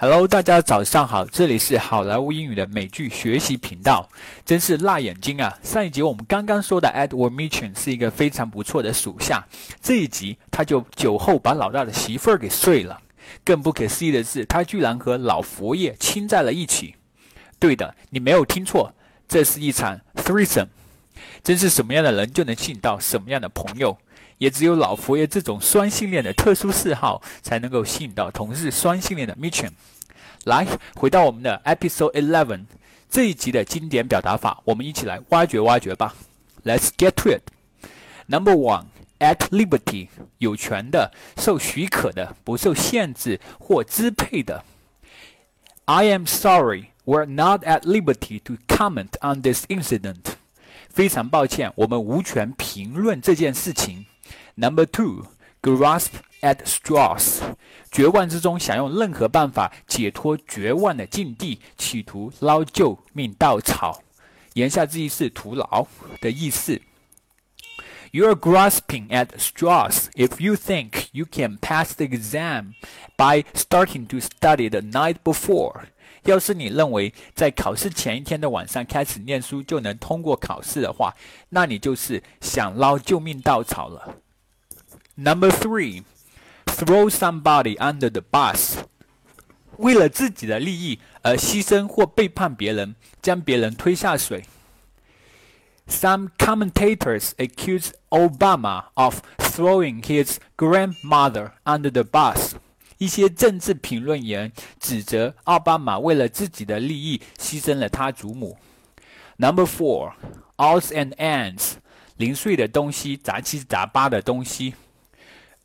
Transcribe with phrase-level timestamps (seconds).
[0.00, 4.08] Hello，大家早上好，这里是好莱坞英语的美剧学习频道。
[4.44, 5.58] 真是辣眼睛啊！
[5.60, 9.44] 上一集我们刚刚说的 Edward Mitchum 是一个非常不错的属下，
[9.82, 13.02] 这一集他就酒后把老大的媳妇儿给睡了。
[13.44, 16.94] 更不可思议的是，他居然和老佛爷亲在了一起。
[17.58, 18.94] 对的，你没有听错，
[19.26, 20.68] 这是一场 threesome。
[21.42, 23.98] 真是什么样的人就能吸引到什么样的朋友。
[24.38, 29.72] 也只有老佛爷这种双性恋的特殊嗜好，才能够吸引到同是双性恋的 Mitchum。
[30.44, 32.64] 来，回到我们的 Episode Eleven
[33.10, 36.14] 这一集的经典表达法，我们一起来挖掘挖掘吧。
[36.64, 37.42] Let's get to it.
[38.26, 38.86] Number one,
[39.18, 44.64] at liberty，有权的、受许可的、不受限制或支配的。
[45.86, 50.36] I am sorry, we're not at liberty to comment on this incident.
[50.90, 54.06] 非常抱歉，我们无权评论这件事情。
[54.57, 55.25] Number two,
[55.61, 57.39] grasp at straws，
[57.91, 64.03] 绝望之中想用任何办法解脱绝望的境地，企图捞救命稻草。
[64.53, 65.87] 言下之意是徒劳
[66.21, 66.81] 的意思。
[68.11, 72.73] You're grasping at straws if you think you can pass the exam
[73.17, 75.85] by starting to study the night before。
[76.25, 81.15] 要是你认为在考试前一天的晚上开始念书就能通过考试的话，
[81.49, 84.17] 那你就是想捞救命稻草了。
[85.17, 86.03] Number three,
[86.65, 88.77] throw somebody under the bus.
[89.77, 94.45] 为了自己的利益而牺牲或背叛别人，将别人推下水。
[95.87, 102.53] Some commentators accuse Obama of throwing his grandmother under the bus.
[102.97, 108.57] 一些政治评论员指责奥巴马为了自己的利益牺牲了他祖母。
[109.37, 110.13] Number four,
[110.57, 111.73] odds and ends.
[112.15, 114.75] 零碎的东西，杂七杂八的东西。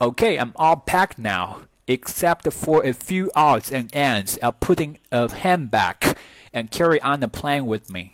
[0.00, 5.26] Okay, I'm all packed now, except for a few odds and ends of putting a
[5.26, 6.16] handbag
[6.52, 8.10] and carry on the plane with me.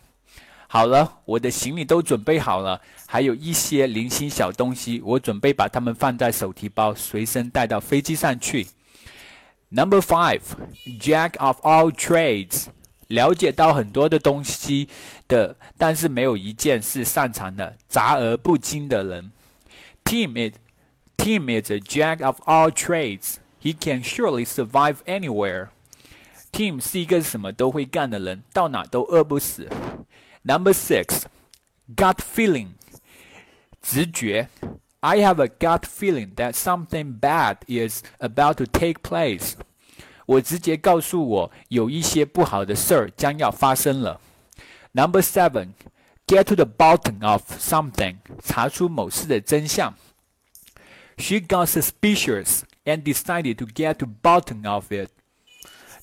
[0.68, 8.68] 好了，我的行李都准备好了，还有一些零星小东西，我准备把它们放在手提包，随身带到飞机上去。
[9.70, 10.40] Number five,
[11.00, 12.66] Jack of all trades，
[13.08, 14.88] 了解到很多的东西
[15.26, 19.32] 的，但是没有一件是擅长的，杂而不精的人。
[20.04, 20.54] Team it。
[21.16, 23.38] Tim is a jack of all trades.
[23.60, 25.68] He can surely survive anywhere.
[26.50, 29.68] Tim 是一个什么都会干的人，到哪都饿不死。
[30.42, 31.22] Number six,
[31.94, 32.70] gut feeling，
[33.80, 34.48] 直觉。
[35.00, 39.54] I have a gut feeling that something bad is about to take place.
[40.26, 44.20] 我直觉告诉我，有一些不好的事儿将要发生了。
[44.92, 45.70] Number seven,
[46.26, 49.94] get to the bottom of something，查出某事的真相。
[51.16, 55.10] she got suspicious and decided to get to bottom of it.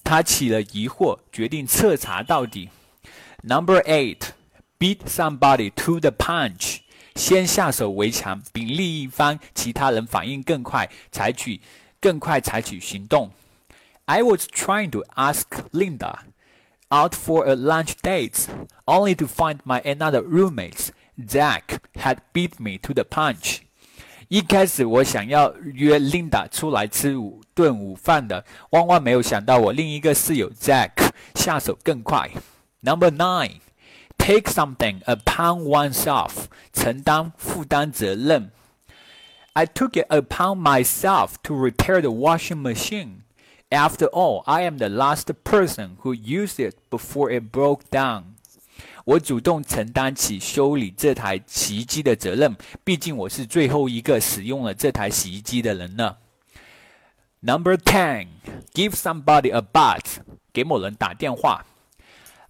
[0.04, 2.70] 她起了疑惑，决定彻查到底。
[3.44, 4.30] Number eight,
[4.80, 6.80] beat somebody to the punch.
[7.16, 11.60] 先下手为强，比另一方其他人反应更快，采取
[12.00, 13.32] 更快采取行动。
[14.06, 16.20] I was trying to ask Linda
[16.90, 18.48] out for a lunch date,
[18.86, 20.90] only to find my another roommate,
[21.28, 23.60] Zach, had beat me to the punch.
[24.28, 30.92] 一开始我想要约 Linda 出来吃午顿午饭的，万万没有想到我另一个室友 Jack
[31.36, 32.30] 下手更快。
[32.82, 33.60] Number nine,
[34.18, 38.52] take something upon oneself，承担负担责任。
[39.54, 43.24] I took it upon myself to repair the washing machine.
[43.70, 48.33] After all, I am the last person who used it before it broke down.
[49.05, 56.17] 我主动承担起修理这台洗衣机的责任，毕竟我是最后一个使用了这台洗衣机的人呢。
[57.41, 58.29] Number ten,
[58.73, 60.01] give somebody a buzz，
[60.53, 61.67] 给某人打电话。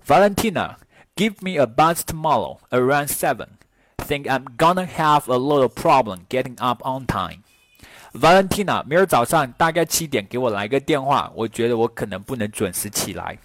[0.06, 0.76] Valentina,
[1.16, 3.48] give me a buzz tomorrow around seven.
[3.96, 7.40] Think I'm gonna have a little problem getting up on time.
[8.12, 13.36] Valentina，明儿早上大概七点给我来个电话，我觉得我可能不能准时起来。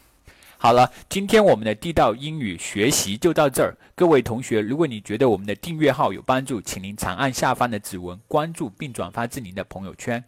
[0.61, 3.73] 好了，今天我们的地道英语学习就到这儿。
[3.95, 10.21] 各位同学，如果你觉得我们的订阅号有帮助，请您长按下方的指纹关注并转发至您的朋友圈，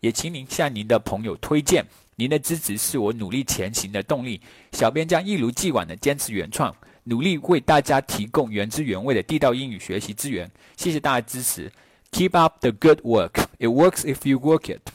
[0.00, 1.84] 也请您向您的朋友推荐。
[2.16, 4.40] 您的支持是我努力前行的动力。
[4.72, 10.50] 小编将一如既往的坚持原创，努力为大家提供原汁原味的地道英语学习资源。
[10.78, 11.70] 谢谢大家支持
[12.10, 13.44] ，Keep up the good work.
[13.58, 14.93] It works if you work it.